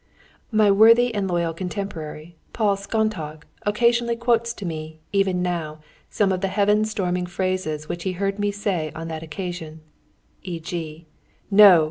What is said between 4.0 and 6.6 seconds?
quotes to me, even now, some of the